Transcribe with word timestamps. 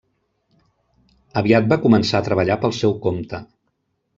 Aviat 1.43 1.69
va 1.73 1.79
començar 1.85 2.21
a 2.23 2.27
treballar 2.31 2.59
pel 2.65 2.77
seu 2.81 2.97
compte. 3.05 3.43